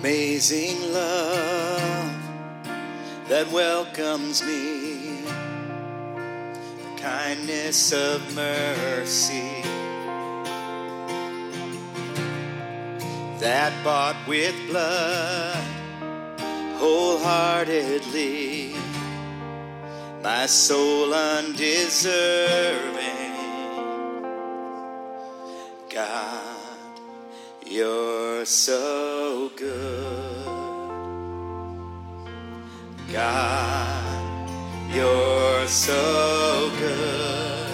Amazing 0.00 0.94
love 0.94 2.14
that 3.28 3.52
welcomes 3.52 4.42
me, 4.42 5.20
the 5.26 6.96
kindness 6.96 7.92
of 7.92 8.34
mercy 8.34 9.60
that 13.40 13.74
bought 13.84 14.16
with 14.26 14.54
blood 14.68 15.62
wholeheartedly 16.78 18.74
my 20.22 20.46
soul 20.46 21.12
undeserving. 21.12 22.16
God, 25.90 26.69
you're 27.70 28.44
so 28.44 29.50
good. 29.56 30.44
God, 33.12 34.50
you're 34.92 35.66
so 35.68 36.70
good. 36.78 37.70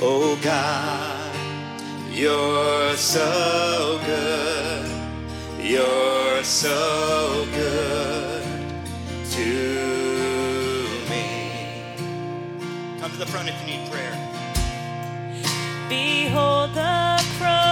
Oh 0.00 0.38
God, 0.42 1.34
you're 2.10 2.96
so 2.96 4.00
good. 4.06 4.90
You're 5.60 6.42
so 6.42 7.46
good 7.52 8.42
to 9.30 9.48
me. 11.10 11.24
Come 13.00 13.10
to 13.12 13.18
the 13.18 13.26
front 13.26 13.48
if 13.48 13.60
you 13.60 13.66
need 13.66 13.90
prayer. 13.90 14.12
Behold 15.88 16.74
the 16.74 17.22
cross, 17.38 17.71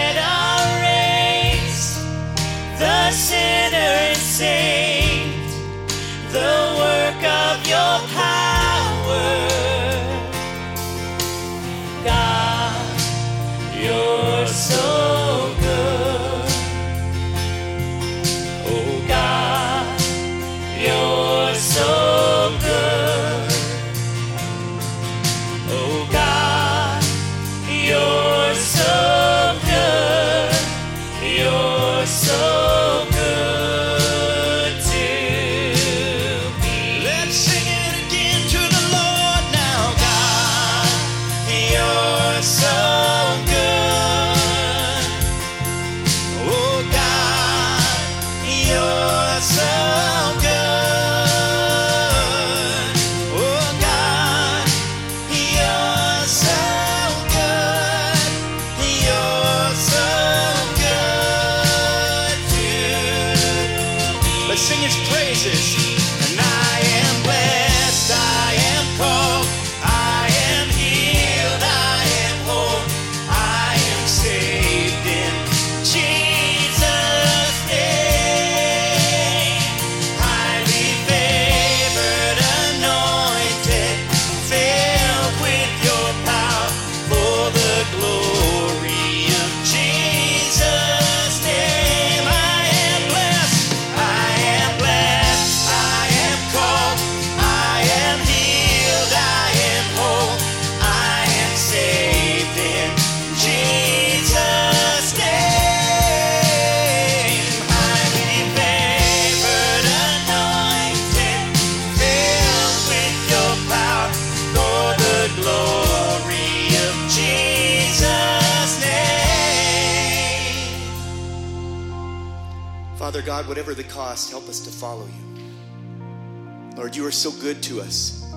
Father 123.01 123.23
God, 123.23 123.47
whatever 123.47 123.73
the 123.73 123.83
cost, 123.83 124.29
help 124.29 124.47
us 124.47 124.59
to 124.59 124.69
follow 124.69 125.07
you. 125.07 126.75
Lord, 126.77 126.95
you 126.95 127.03
are 127.07 127.11
so 127.11 127.31
good 127.31 127.63
to 127.63 127.81
us. 127.81 128.31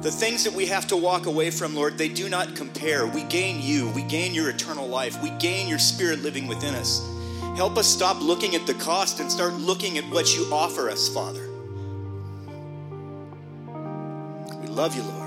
The 0.00 0.10
things 0.10 0.42
that 0.44 0.54
we 0.54 0.64
have 0.64 0.86
to 0.86 0.96
walk 0.96 1.26
away 1.26 1.50
from, 1.50 1.74
Lord, 1.74 1.98
they 1.98 2.08
do 2.08 2.30
not 2.30 2.56
compare. 2.56 3.06
We 3.06 3.24
gain 3.24 3.60
you, 3.60 3.90
we 3.90 4.02
gain 4.04 4.32
your 4.32 4.48
eternal 4.48 4.88
life, 4.88 5.22
we 5.22 5.28
gain 5.32 5.68
your 5.68 5.78
spirit 5.78 6.22
living 6.22 6.46
within 6.46 6.74
us. 6.74 7.06
Help 7.56 7.76
us 7.76 7.86
stop 7.86 8.22
looking 8.22 8.54
at 8.54 8.66
the 8.66 8.72
cost 8.72 9.20
and 9.20 9.30
start 9.30 9.52
looking 9.52 9.98
at 9.98 10.04
what 10.04 10.34
you 10.34 10.46
offer 10.50 10.88
us, 10.88 11.10
Father. 11.10 11.50
We 14.62 14.68
love 14.68 14.96
you, 14.96 15.02
Lord. 15.02 15.25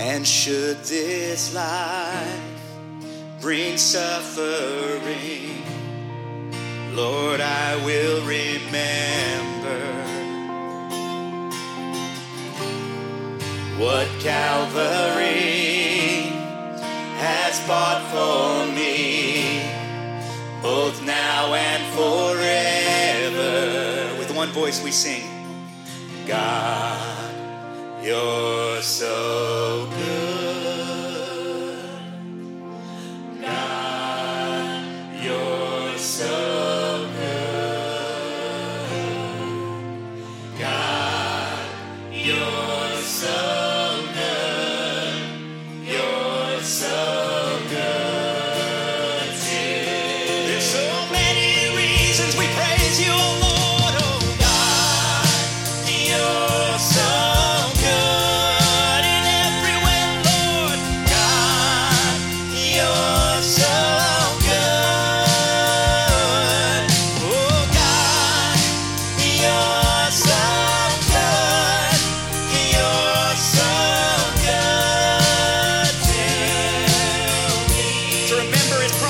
And 0.00 0.24
should 0.24 0.78
this 0.84 1.52
life 1.52 2.40
bring 3.40 3.76
suffering, 3.76 5.64
Lord, 6.94 7.40
I 7.40 7.74
will 7.84 8.20
remember 8.24 9.80
what 13.76 14.06
Calvary 14.20 15.26
has 17.18 17.58
bought 17.66 18.02
for 18.12 18.66
me, 18.72 19.60
both 20.62 21.02
now 21.02 21.54
and 21.54 21.82
forever. 21.96 23.46
With 24.16 24.30
one 24.30 24.50
voice 24.50 24.80
we 24.80 24.92
sing, 24.92 25.24
God. 26.28 27.07
You're 28.08 28.80
so 28.80 29.86
good. 29.90 30.07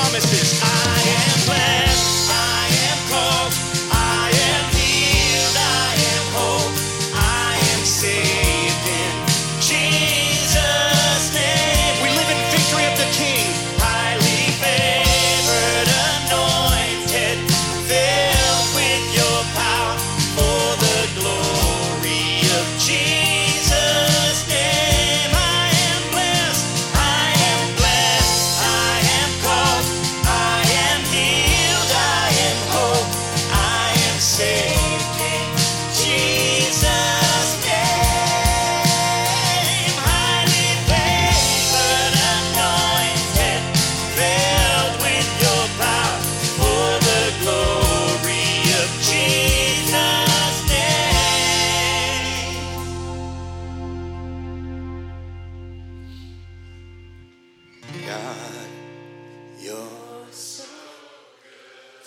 promises 0.08 0.58
I 0.62 1.00
am 1.28 1.38
playing. 1.46 1.78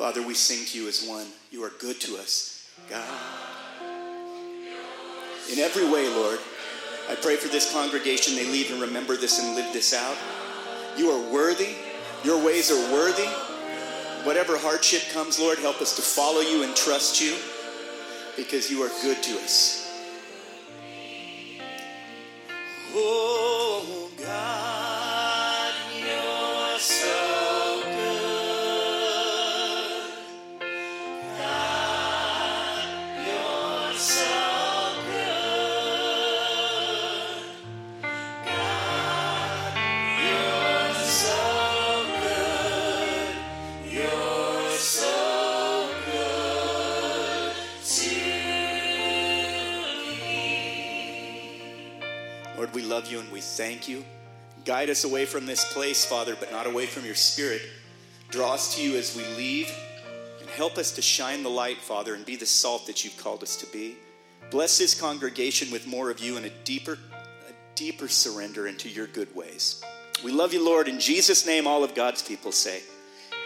Father, 0.01 0.25
we 0.25 0.33
sing 0.33 0.65
to 0.65 0.79
you 0.79 0.87
as 0.87 1.05
one. 1.05 1.27
You 1.51 1.63
are 1.63 1.71
good 1.77 2.01
to 2.01 2.17
us. 2.17 2.67
God. 2.89 3.05
In 5.53 5.59
every 5.59 5.87
way, 5.87 6.09
Lord, 6.09 6.39
I 7.07 7.13
pray 7.13 7.35
for 7.35 7.49
this 7.49 7.71
congregation 7.71 8.33
they 8.33 8.47
leave 8.47 8.71
and 8.71 8.81
remember 8.81 9.15
this 9.15 9.39
and 9.39 9.55
live 9.55 9.71
this 9.73 9.93
out. 9.93 10.17
You 10.97 11.11
are 11.11 11.31
worthy. 11.31 11.75
Your 12.23 12.43
ways 12.43 12.71
are 12.71 12.91
worthy. 12.91 13.27
Whatever 14.25 14.57
hardship 14.57 15.03
comes, 15.13 15.39
Lord, 15.39 15.59
help 15.59 15.79
us 15.81 15.95
to 15.97 16.01
follow 16.01 16.41
you 16.41 16.63
and 16.63 16.75
trust 16.75 17.21
you 17.21 17.37
because 18.35 18.71
you 18.71 18.81
are 18.81 18.89
good 19.03 19.21
to 19.21 19.33
us. 19.33 19.87
Oh, 22.95 23.20
Lord, 52.61 52.75
we 52.75 52.83
love 52.83 53.11
you 53.11 53.19
and 53.19 53.31
we 53.31 53.41
thank 53.41 53.89
you. 53.89 54.05
Guide 54.65 54.91
us 54.91 55.03
away 55.03 55.25
from 55.25 55.47
this 55.47 55.73
place, 55.73 56.05
Father, 56.05 56.37
but 56.39 56.51
not 56.51 56.67
away 56.67 56.85
from 56.85 57.03
your 57.03 57.15
spirit. 57.15 57.63
Draw 58.29 58.53
us 58.53 58.75
to 58.75 58.83
you 58.83 58.95
as 58.97 59.17
we 59.17 59.25
leave 59.35 59.75
and 60.39 60.47
help 60.47 60.77
us 60.77 60.91
to 60.91 61.01
shine 61.01 61.41
the 61.41 61.49
light, 61.49 61.77
Father, 61.77 62.13
and 62.13 62.23
be 62.23 62.35
the 62.35 62.45
salt 62.45 62.85
that 62.85 63.03
you've 63.03 63.17
called 63.17 63.41
us 63.41 63.55
to 63.55 63.65
be. 63.71 63.95
Bless 64.51 64.77
this 64.77 64.93
congregation 64.93 65.71
with 65.71 65.87
more 65.87 66.11
of 66.11 66.19
you 66.19 66.37
and 66.37 66.45
a 66.45 66.51
deeper, 66.63 66.99
a 67.49 67.53
deeper 67.73 68.07
surrender 68.07 68.67
into 68.67 68.89
your 68.89 69.07
good 69.07 69.35
ways. 69.35 69.83
We 70.23 70.31
love 70.31 70.53
you, 70.53 70.63
Lord. 70.63 70.87
In 70.87 70.99
Jesus' 70.99 71.47
name, 71.47 71.65
all 71.65 71.83
of 71.83 71.95
God's 71.95 72.21
people 72.21 72.51
say, 72.51 72.83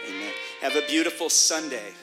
Amen. 0.06 0.32
Have 0.60 0.76
a 0.76 0.86
beautiful 0.88 1.30
Sunday. 1.30 1.94